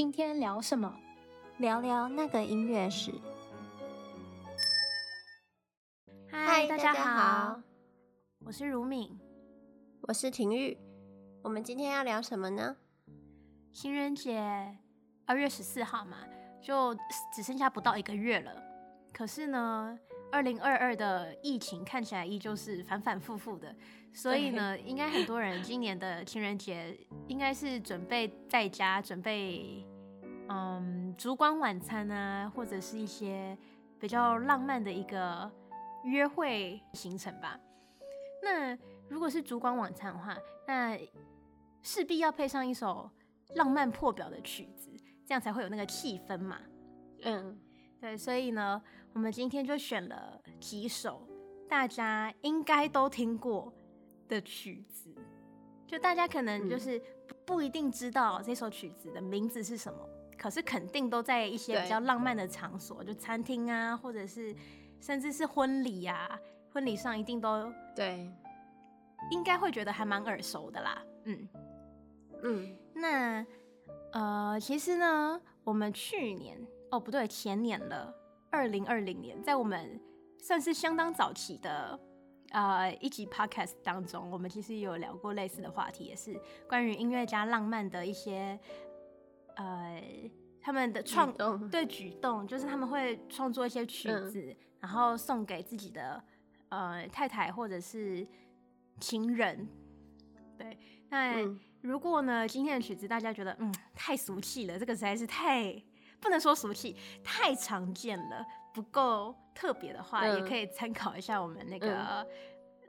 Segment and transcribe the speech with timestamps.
[0.00, 0.98] 今天聊什么？
[1.58, 3.12] 聊聊那个音乐史。
[6.26, 7.60] 嗨，大家好，
[8.38, 9.20] 我是如敏，
[10.00, 10.78] 我是婷玉。
[11.42, 12.74] 我们今天要聊什么呢？
[13.74, 14.74] 情人节
[15.26, 16.16] 二月十四号嘛，
[16.62, 16.94] 就
[17.36, 18.50] 只剩下不到一个月了。
[19.12, 19.98] 可是呢，
[20.32, 23.76] 二零二二的疫情看起来依旧是反反复复的，
[24.14, 26.98] 所以呢，应该很多人今年的情人节
[27.28, 29.84] 应该是准备在家准备，
[30.52, 33.56] 嗯，烛光晚餐啊，或者是一些
[34.00, 35.50] 比较浪漫的一个
[36.04, 37.58] 约会行程吧。
[38.42, 38.76] 那
[39.08, 40.36] 如果是烛光晚餐的话，
[40.66, 40.98] 那
[41.82, 43.08] 势必要配上一首
[43.54, 44.90] 浪漫破表的曲子，
[45.24, 46.60] 这样才会有那个气氛嘛。
[47.22, 47.58] 嗯。
[48.00, 51.28] 对，所以呢，我们今天就选了几首
[51.68, 53.70] 大家应该都听过
[54.26, 55.14] 的曲子，
[55.86, 56.98] 就大家可能就是
[57.44, 60.08] 不一定知道这首曲子的名字是什么，
[60.40, 64.56] 可是肯定都在一些比较浪漫的场所，就餐厅啊，或者是
[64.98, 66.40] 甚至是婚礼啊，
[66.72, 68.26] 婚礼上一定都对，
[69.30, 71.02] 应该会觉得还蛮耳熟的啦。
[71.24, 71.48] 嗯
[72.42, 73.46] 嗯，那
[74.12, 76.58] 呃，其实呢，我们去年。
[76.90, 78.12] 哦，不对，前年了，
[78.50, 80.00] 二零二零年，在我们
[80.40, 81.96] 算是相当早期的
[82.50, 86.36] 呃一集 podcast 当中，我们其实有聊过类似的话题，也是
[86.68, 88.58] 关于音乐家浪漫的一些
[89.56, 90.02] 呃
[90.60, 96.22] 他们的创动对举动，就是他们会创作一些曲子，嗯、然后送给自己的
[96.68, 98.26] 呃太太或者是
[98.98, 99.68] 情人。
[100.58, 105.82] 对，那、嗯、如果呢，今天的曲子大家觉得嗯太俗气了，这个实在是太。
[106.22, 112.26] 不能说俗气，太常见了，不够特别的话，嗯、也可以参考一下我们那个。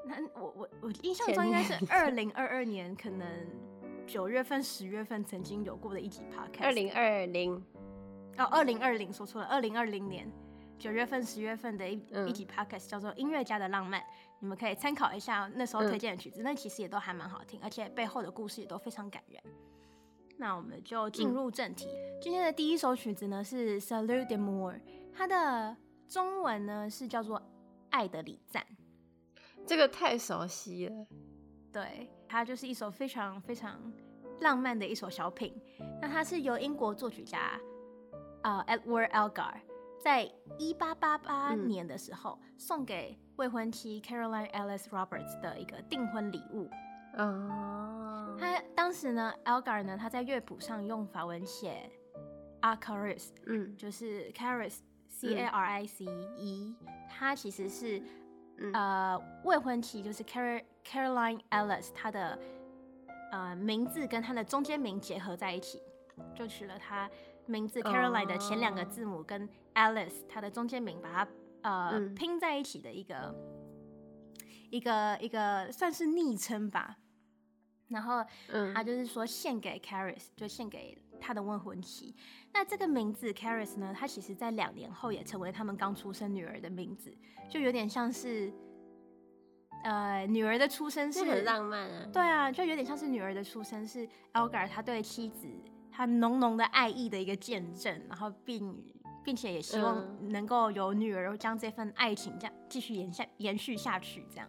[0.04, 3.26] 那、嗯、我我我印象中应该是二零二二年，可能
[4.12, 6.66] 九月份、十月份曾经有过的一集 podcast。
[6.66, 7.56] 二零二零
[8.38, 10.30] 哦，二零二零说错了，二零二零年
[10.78, 14.02] 九月份、十月份的一、嗯、一集 podcast 叫做《音乐家的浪漫》，
[14.42, 19.42] 你们可以参考一下那时候推荐的曲子，那、嗯、其实也都还蛮好听，而且背后的故事也都非常感人。
[20.38, 21.86] 那我们就进入正题。
[21.86, 24.74] 嗯、今天的第一首曲子呢是《Salut de Mour》，
[25.14, 25.78] 它的
[26.10, 27.40] 中文呢是叫做
[27.92, 28.62] 《爱的礼赞》。
[29.66, 31.08] 这个太熟悉了。
[31.72, 33.78] 对，它就是一首非常非常
[34.40, 35.54] 浪漫的一首小品。
[36.02, 37.60] 那它是由英国作曲家
[38.42, 39.56] 啊、uh, Edward Elgar
[40.02, 46.70] 在一八八八年的时候、嗯、送给未婚妻 Caroline Alice Roberts 的一个订婚礼物。
[47.18, 51.92] 哦，他当时呢，Elgar 呢，他在乐谱上用法文写
[52.62, 56.06] a Caresse 嗯，就是 Carice，C A R I C
[56.38, 56.74] E，
[57.10, 58.02] 他其实是、
[58.58, 62.40] 嗯、呃未婚妻，就是 Car Caroline Ellis，她的
[63.32, 65.82] 呃名字跟她的中间名结合在一起，
[66.36, 67.10] 就取了她
[67.46, 71.32] 名字 Caroline 的前两个字母跟 Alice 他的中间名，把它
[71.62, 73.36] 呃、嗯、拼在一起的一个
[74.70, 76.98] 一个一个算是昵称吧。
[77.88, 78.24] 然后，
[78.74, 82.16] 他就是说献给 Caris，就献给他的未婚妻。
[82.54, 87.14] 那这个名字 Caris 呢，他其实在两年后也成为他们刚出生女儿的名字，
[87.50, 88.50] 就有点像是，
[89.84, 92.08] 呃，女儿的出生是很浪漫啊。
[92.12, 95.48] 对啊，就有点像是女儿的出生是 Elgar 他对妻子
[95.92, 98.84] 他浓浓的爱意的一个见证，然后并
[99.24, 104.48] 并且也希望能够有女儿将这份爱情这样继续延下延续下去，这样。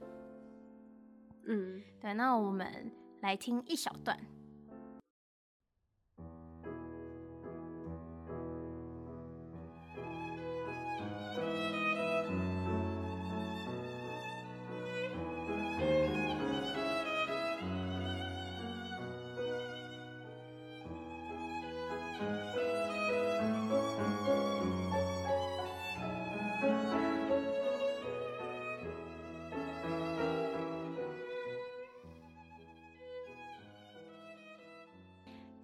[1.47, 2.91] 嗯，对，那我们。
[3.22, 4.19] 来听一小段。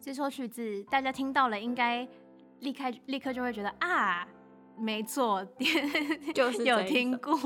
[0.09, 2.09] 这首曲子大家听到了，应该
[2.61, 4.27] 立刻立刻就会觉得啊，
[4.79, 5.47] 没错，
[6.35, 7.39] 就是有听过。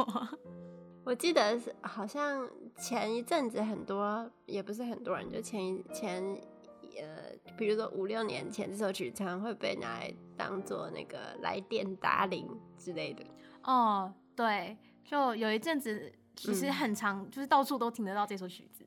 [1.02, 6.22] 我记得是好像前一阵子很多，也不是很多人，就前一前
[7.00, 12.48] 呃，比如说五六年前，这首曲子常常会被拿来当做那个来电打铃
[12.78, 13.24] 之类的。
[13.64, 18.86] 哦，对，就有一阵子其实很长，嗯、就是到处都听得到这首曲子。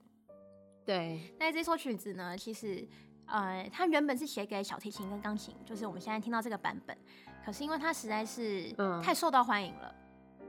[0.86, 2.88] 对，那这首曲子呢，其实。
[3.28, 6.98] 呃，它原本是写给小提琴跟钢琴，就是我们现在听到这个版本。
[7.46, 8.72] 可是因为它实在是
[9.04, 9.96] 太受到欢迎了，
[10.40, 10.48] 嗯、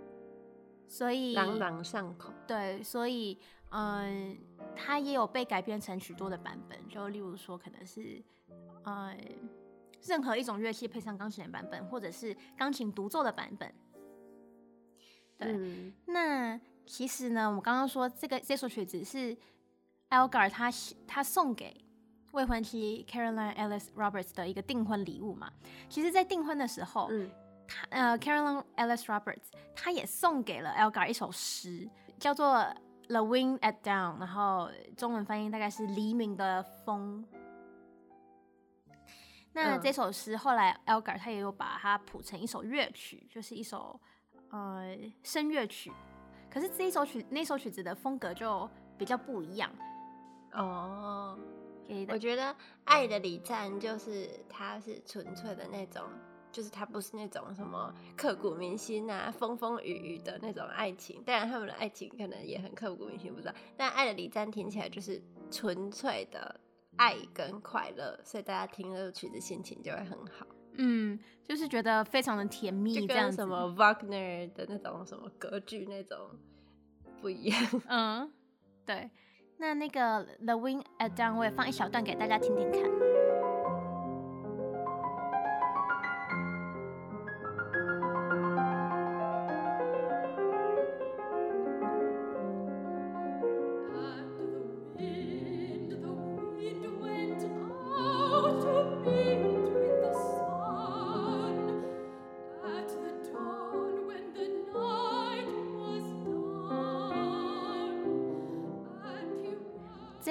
[0.89, 2.33] 所以朗朗上口。
[2.47, 3.39] 对，所以
[3.71, 4.39] 嗯，
[4.75, 6.89] 它也有被改编成许多的版本。
[6.89, 8.23] 就例如说，可能是
[8.85, 9.15] 呃
[10.07, 13.75] 任何一种乐器配上钢琴的版本，或者是钢琴独奏的版本。
[15.37, 19.37] 对，嗯、那其实呢，我刚刚说这个这首曲子是
[20.09, 20.71] Elgar 他
[21.07, 21.85] 他送给
[22.37, 25.51] 未婚妻 Caroline Ellis Roberts 的一个订婚礼物嘛。
[25.89, 27.31] 其实，在订婚的时候，嗯、
[27.67, 31.89] 他呃 Caroline Ellis Roberts 他也送给了 Elgar 一首诗，
[32.21, 32.63] 叫做
[33.09, 37.27] The Wind at Dawn，然后中文翻译大概是黎明的风。
[39.55, 43.99] 那这首诗后来 Elgar 他也有把它谱成一首乐曲，就是一首
[44.51, 45.91] 呃声乐曲。
[46.51, 48.69] 可是这一首曲那首曲子的风格就
[48.99, 49.71] 比较不一样
[50.53, 51.39] 哦。
[52.09, 52.43] 我觉得
[52.85, 56.03] 《爱的礼赞》就是它是纯粹的那种，
[56.51, 61.23] 就是它不是那种什么刻骨铭心啊、风风雨雨的那种爱情。
[61.25, 63.55] 当然他们的爱情可能也很刻骨铭心，不知道。
[63.77, 66.61] 但《爱的礼赞》听起来就是纯粹的。
[66.99, 70.47] 爱跟快乐，所以大家听这个曲子心情就会很好。
[70.79, 76.17] 嗯，就是觉得非常的甜蜜，这样什么 Wagner 的那种什么歌剧那种
[77.21, 77.83] 不一样。
[77.89, 78.33] 嗯，
[78.87, 79.11] 对。
[79.59, 83.06] 那那个 The Wind at Dawn 我也放一小段给大家听听看。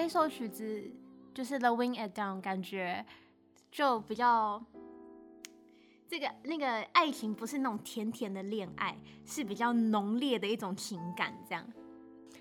[0.05, 0.83] 这首曲子
[1.33, 3.03] 就是《The Wind at Dawn》，感觉
[3.71, 4.63] 就比较
[6.07, 11.35] 这个那个爱情不是那种甜甜的恋爱，是比较浓烈的一种情感。
[11.49, 11.67] 这样，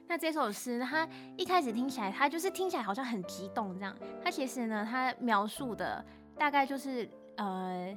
[0.06, 1.08] 那这首诗它
[1.38, 3.74] 一开始听起来，它就是听起来好像很激动。
[3.78, 6.04] 这样，它其实呢，它描述的
[6.36, 7.08] 大概就是
[7.38, 7.96] 呃，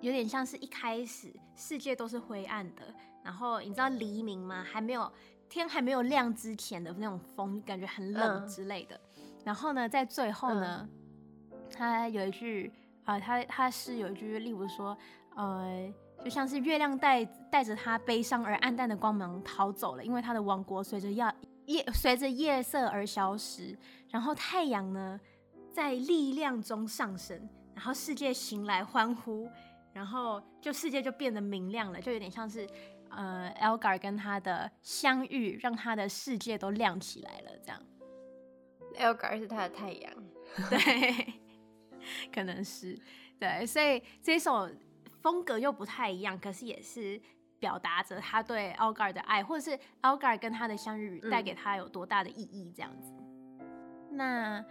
[0.00, 2.94] 有点像是一开始世界都是灰暗的，
[3.24, 4.64] 然后你知道黎明吗？
[4.64, 5.12] 还没有。
[5.48, 9.00] 天还没有亮之前的那种风，感觉很冷之类的。
[9.16, 10.88] 嗯、然后呢，在最后呢，
[11.70, 12.72] 他、嗯、有一句
[13.04, 14.96] 啊、呃，他他是有一句，例如说，
[15.36, 15.92] 呃，
[16.22, 21.24] 就像是月亮带带着他悲伤而暗淡的光芒逃走了，因为他的王国随着夜
[21.66, 23.76] 夜随着夜色而消失。
[24.10, 25.18] 然后太阳呢，
[25.72, 29.48] 在力量中上升，然后世界醒来欢呼，
[29.92, 32.68] 然后就世界就变得明亮了，就有点像是。
[33.10, 37.50] 呃，Elgar 跟他的相遇，让他的世界都亮起来了。
[37.62, 37.82] 这样
[38.96, 40.12] ，Elgar 是他的太阳，
[40.70, 41.34] 对，
[42.32, 42.98] 可能是
[43.38, 44.68] 对，所以这首
[45.20, 47.20] 风格又不太一样，可是也是
[47.58, 53.12] 表达着他对 Elgar 的爱，或者是 Elgar 跟他的相遇带给他有多大的意义，这样子。
[53.60, 54.64] 嗯、那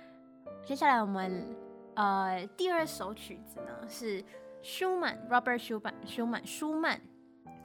[0.64, 1.56] 接下来我们
[1.96, 4.24] 呃第二首曲子呢是
[4.62, 7.02] 舒曼，Robert Schumann，舒曼，舒曼。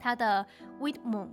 [0.03, 0.45] 他的
[0.83, 1.29] 《Widmung》，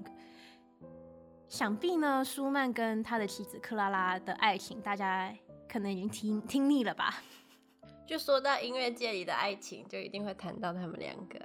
[1.49, 5.35] 想必呢，舒曼跟他的妻子克拉拉的爱情，大家
[5.69, 7.17] 可能已经听听腻了吧？
[8.07, 11.37] 就说到音乐界里的爱情，就一定会谈到他们两个。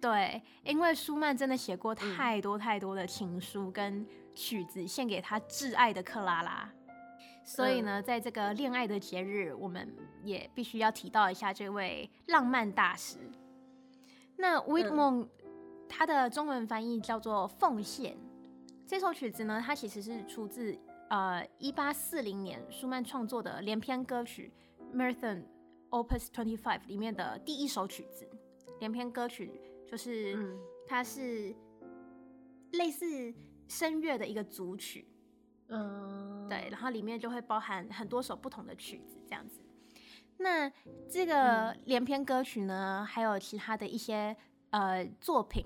[0.00, 6.68] 对，因为舒曼真的写过太多太多的情书跟曲子献给他挚爱的克拉拉，
[7.44, 9.88] 所以呢，在这个恋爱的节日，我们
[10.24, 13.18] 也必须要提到一下这位浪漫大师。
[14.36, 15.26] 那《Widmung》。
[15.94, 18.14] 它的中文翻译叫做《奉献》。
[18.86, 20.76] 这首曲子呢，它其实是出自
[21.10, 24.50] 呃一八四零年舒曼创作的连篇歌曲
[24.96, 25.44] 《Marathon
[25.90, 28.26] Opus Twenty Five》里面的第一首曲子。
[28.80, 30.58] 连篇歌曲就是、嗯、
[30.88, 31.54] 它是
[32.72, 33.32] 类似
[33.68, 35.06] 声乐的一个组曲，
[35.68, 39.60] 嗯，对，然后里面就会包含很多首不同的曲子这样子。
[40.38, 40.70] 那
[41.08, 44.34] 这个连篇歌曲呢，还有其他的一些
[44.70, 45.64] 呃作品。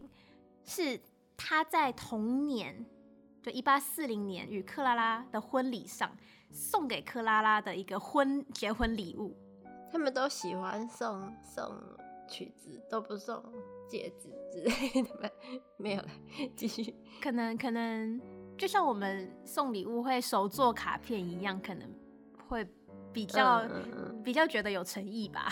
[0.66, 1.00] 是
[1.36, 2.84] 他在同年，
[3.42, 6.14] 就一八四零年与克拉拉的婚礼上
[6.50, 9.34] 送给克拉拉的一个婚结婚礼物。
[9.90, 11.72] 他们都喜欢送送
[12.28, 13.42] 曲子，都不送
[13.88, 15.30] 戒指之类的吗？
[15.78, 16.08] 没有了，
[16.56, 16.94] 继续。
[17.22, 18.20] 可能可能
[18.58, 21.88] 就像我们送礼物会手做卡片一样，可能
[22.48, 22.68] 会
[23.12, 25.48] 比较、嗯嗯嗯、比较觉得有诚意吧。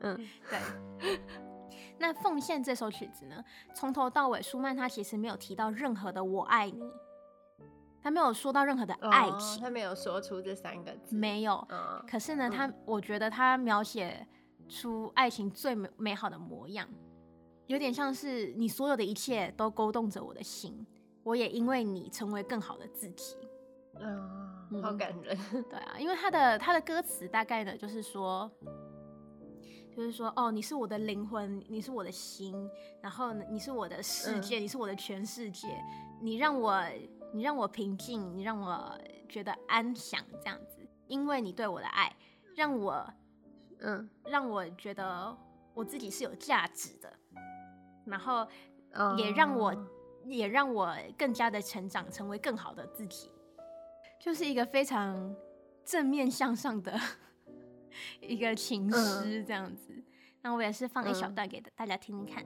[0.00, 0.16] 嗯，
[0.48, 1.20] 对。
[1.98, 3.44] 那《奉献》这首曲子呢，
[3.74, 6.82] 从头到尾，舒曼他其实没有提到任何的“我爱你”，
[8.02, 11.54] 他没有说到任何的爱情，哦、他没有说出这三个字，没有。
[11.54, 14.26] 哦、可是呢，他、嗯、我觉得他描写
[14.68, 16.88] 出爱情最美美好的模样，
[17.66, 20.86] 有点像是你所有的一切都勾动着我的心，
[21.24, 23.36] 我也因为你成为更好的自己。
[24.00, 25.36] 嗯，好感人。
[25.68, 28.50] 对啊，因为他的他的歌词大概呢，就是说。
[29.98, 35.66] 就是说，哦，你是我的灵魂，你是我的心，然后你是我的世界，嗯、你是我的全世界，
[36.20, 36.80] 你让我，
[37.32, 38.96] 你让我平静，你让我
[39.28, 42.14] 觉得安详，这样子，因为你对我的爱，
[42.54, 43.12] 让我，
[43.80, 45.36] 嗯，让我觉得
[45.74, 47.12] 我自己是有价值的，
[48.04, 48.46] 然后
[49.16, 49.86] 也让我，哦、
[50.26, 53.32] 也让我更加的成长，成为更好的自己，
[54.20, 55.34] 就是一个非常
[55.84, 56.96] 正面向上的。
[58.20, 59.92] 一个情诗这样子，
[60.42, 62.44] 那我也是放一小段给大家听听看。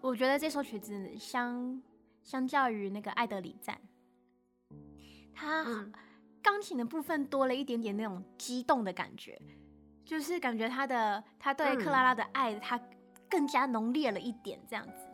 [0.00, 1.82] 我觉得这首曲子相
[2.22, 3.78] 相较于那个《爱的礼赞》，
[5.34, 5.64] 它
[6.42, 9.40] 钢琴的部分多了一点点那种激动的感觉，
[10.04, 12.80] 就是感觉他的他对克拉拉的爱，他
[13.28, 15.06] 更加浓烈了一点这样子。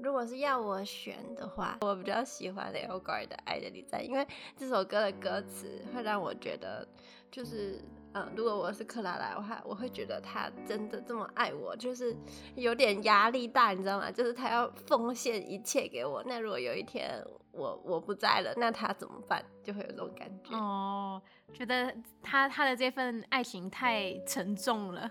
[0.00, 6.88] 如果是要我选的话，我比较喜欢 Elgar 的《爱的礼赞》，因为这首歌的歌词会让我觉得
[7.30, 7.80] 就是。
[8.12, 12.16] 嗯，如果我是克拉拉的话，我会觉得他真的这么爱我，就是
[12.56, 14.10] 有点压力大，你知道吗？
[14.10, 16.20] 就是他要奉献一切给我。
[16.26, 19.44] 那如果有一天我我不在了，那他怎么办？
[19.62, 20.56] 就会有这种感觉。
[20.56, 25.08] 哦，觉得他他的这份爱情太沉重了，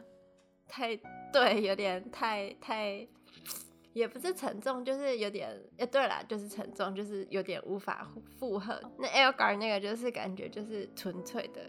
[0.68, 0.94] 太
[1.32, 3.08] 对，有点太太，
[3.94, 8.06] 也不是沉重，就是有点，哎，对了，就是沉重，就是有点无法
[8.38, 8.78] 负荷。
[8.98, 11.62] 那 Elgar 那个就是感觉就是纯粹的。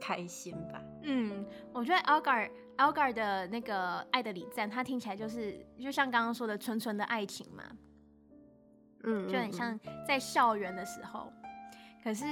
[0.00, 7.64] 开心吧，嗯，我觉得 Elgar Elgar 的那个爱的礼赞，它听起来就是就像刚刚说的纯纯的爱情嘛，
[9.04, 11.32] 嗯，就很像在校园的时候。
[12.02, 12.24] 可是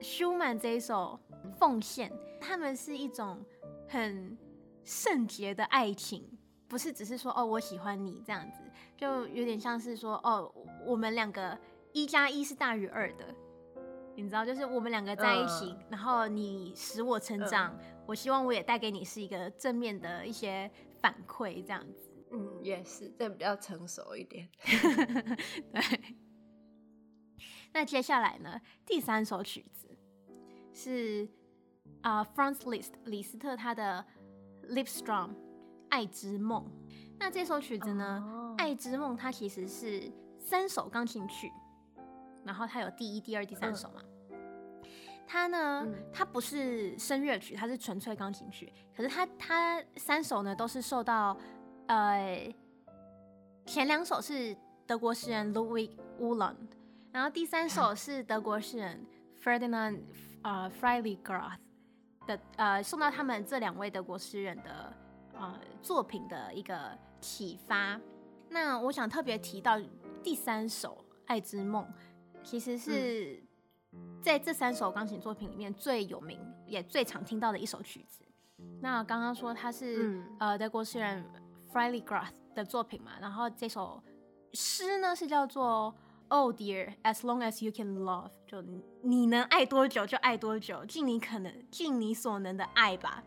[0.00, 1.18] 舒曼这一首
[1.58, 3.42] 奉献，他们是一种
[3.88, 4.36] 很
[4.82, 6.28] 圣洁的爱情，
[6.68, 8.60] 不是只是说哦我喜欢你这样子，
[8.96, 10.52] 就有点像是说哦
[10.84, 11.56] 我们两个
[11.92, 13.34] 一加一是大于二的。
[14.16, 22.10] 你知道，就是我们两个在一起，呃、然后你使我成长，呃、我希望我也带给你是一个正面的一些反馈，这样子。
[22.30, 24.48] 嗯，也是，这比较成熟一点。
[25.72, 26.14] 对。
[27.72, 28.60] 那接下来呢？
[28.86, 29.88] 第三首曲子
[30.72, 31.28] 是
[32.02, 34.04] 啊、呃、，Franz Liszt 李斯特他的
[34.72, 35.30] 《Liebestraum》
[35.88, 36.70] 爱之梦。
[37.18, 41.50] 那这首曲子呢，哦《爱之梦》它其实是三首钢琴曲。
[42.44, 44.02] 然后它有第一、第二、第三首嘛？
[45.26, 48.70] 它呢，它不是声乐曲，它是纯粹钢琴曲。
[48.94, 51.36] 可是它它三首呢，都是受到
[51.86, 52.54] 呃
[53.64, 54.54] 前两首是
[54.86, 56.56] 德国诗人 Ludwig Uhland，
[57.10, 59.06] 然后第三首是德国诗人
[59.42, 60.02] Ferdinand
[60.42, 61.56] 呃 Freiligrath
[62.26, 64.92] 的呃受到他们这两位德国诗人的
[65.32, 67.98] 呃作品的一个启发。
[68.50, 69.80] 那我想特别提到
[70.22, 71.82] 第三首《爱之梦》。
[72.44, 73.42] 其实是
[74.22, 78.22] 在这三首钢琴作品里面最有名也最常听到的一首曲子。
[78.80, 81.24] 那刚刚说它是、嗯、呃德国诗人
[81.72, 84.00] Freiligrath 的作品嘛，然后这首
[84.52, 85.92] 诗呢是叫做
[86.28, 88.62] Oh dear, as long as you can love，就
[89.02, 93.22] 你能爱多久就爱多久，尽你可能尽你所能的爱吧。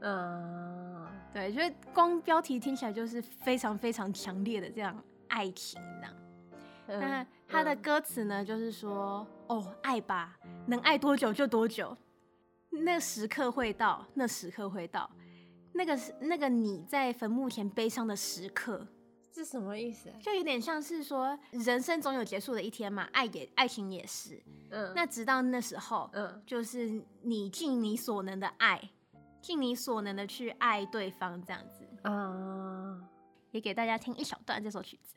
[0.00, 6.14] 嗯，对，就是光标题听起来就是非常非常强烈的这样爱情这样。
[6.88, 11.96] 那、嗯、他的歌词呢，嗯、就是说，哦，爱吧，能爱多久就多久，
[12.70, 15.10] 那时刻会到，那时刻会到，
[15.72, 18.86] 那个是那个你在坟墓前悲伤的时刻，
[19.32, 20.12] 是什么意思？
[20.20, 28.80] 就有点像是说，人生总有结束的一天嘛，爱也爱情也是，嗯，那直到那时候，嗯，就是你尽你所能的爱，
[29.42, 33.04] 尽你所能的去爱对方，这样子，嗯，
[33.50, 35.16] 也给大家听一小段这首曲子。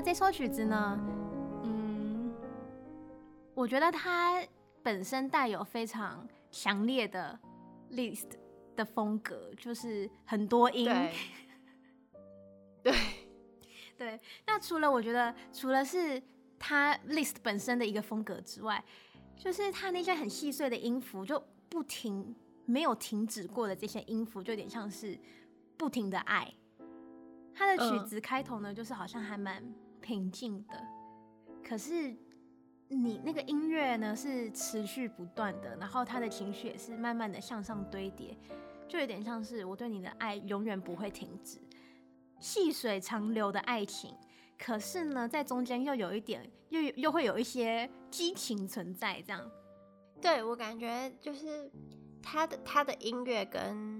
[0.00, 0.98] 那这首曲子呢，
[1.62, 2.32] 嗯，
[3.52, 4.42] 我觉得它
[4.82, 7.38] 本身带有非常强烈的
[7.90, 8.30] Liszt
[8.74, 10.86] 的风格，就是很多音。
[10.86, 11.12] 对。
[12.82, 12.94] 对。
[13.98, 14.20] 对。
[14.46, 16.22] 那除了我觉得，除了是
[16.58, 18.82] 它 Liszt 本身的一个风格之外，
[19.36, 21.38] 就是它那些很细碎的音符就
[21.68, 22.34] 不停。
[22.64, 25.18] 没有停止过的这些音符，就有点像是
[25.76, 26.50] 不停的爱。
[27.54, 29.62] 他的曲子开头呢，就是好像还蛮
[30.00, 30.74] 平静的，
[31.62, 32.16] 可是
[32.88, 38.36] 你那个音乐呢是持续不断的，然后他的情绪也是慢慢的向上堆叠，
[38.88, 41.58] 就有点像是我对你的爱永远不会停止，
[42.38, 44.14] 细水长流的爱情。
[44.58, 49.50] 可是呢，在中间又有一点，又又会有一些激情存在，这样。
[50.20, 51.70] 对，我感觉就是。
[52.22, 53.74] 他的他的音乐跟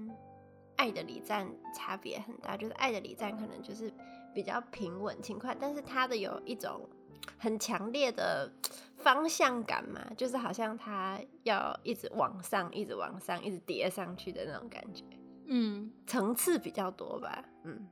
[0.81, 3.93] 爱的礼赞》差别很大，就是《爱的礼赞》可能就是
[4.33, 6.89] 比较平稳轻快，但是他的有一种
[7.37, 8.51] 很强烈的
[8.95, 15.03] 方向感嘛，就是好像他要一直往上，一直往上，一直叠上去的那种感觉，
[15.45, 17.87] 嗯，层次比较多吧，嗯，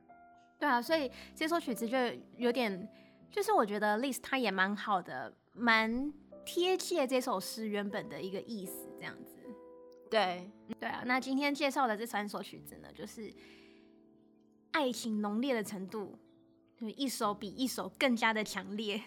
[0.58, 1.96] 对啊，所以这首曲子就
[2.38, 2.88] 有点，
[3.30, 6.12] 就是我觉得 Liszt 他也蛮好的，蛮
[6.44, 9.29] 贴切这首诗原本的一个意思，这样子。
[10.10, 10.50] 对
[10.80, 13.32] 对啊，那今天介绍的这三首曲子呢，就是
[14.72, 16.18] 爱情浓烈的程度，
[16.76, 19.00] 就一首比一首更加的强烈。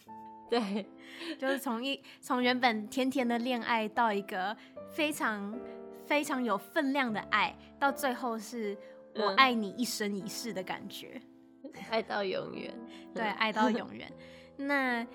[0.50, 0.86] 对，
[1.38, 4.56] 就是从一从原本甜甜的恋爱到一个
[4.90, 5.58] 非常
[6.04, 8.76] 非常有分量的爱，到最后是
[9.14, 11.22] 我爱你一生一世的感觉，
[11.62, 12.76] 嗯、爱到永远。
[13.14, 14.12] 对，爱到永远。
[14.56, 15.06] 那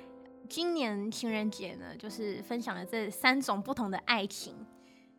[0.49, 4.55] 今年情人节呢，就是分享了这三种不同的爱情。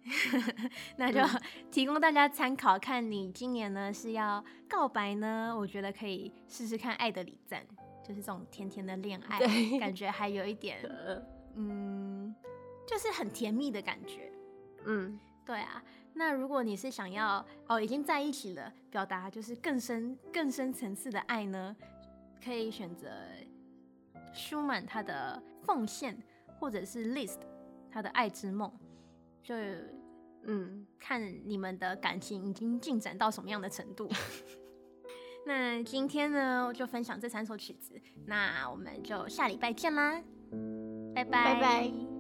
[0.97, 1.21] 那就
[1.71, 5.55] 提供大家参考，看你今年呢是要告白呢？
[5.57, 7.63] 我觉得可以试试看《爱的礼赞》，
[8.07, 9.41] 就是这种甜甜的恋爱，
[9.79, 10.79] 感觉还有一点，
[11.57, 12.35] 嗯，
[12.87, 14.31] 就是很甜蜜的感觉。
[14.85, 15.83] 嗯，对啊。
[16.15, 21.77] 那如果你是想要哦已经在一起了，表达就是更深更深层次的爱呢，
[22.43, 23.09] 可以选择
[24.33, 26.17] 舒曼他的奉献，
[26.59, 27.41] 或者是 Liszt
[27.91, 28.73] 他的爱之梦。
[29.47, 29.55] 就
[30.43, 34.11] 嗯，看你们的感情已经进展到什么样的程度。
[35.47, 37.95] 那今天呢，我就分享这三首曲子。
[38.27, 40.21] 那我们就下礼拜见啦，
[41.15, 41.55] 拜拜。
[41.55, 42.16] 拜拜。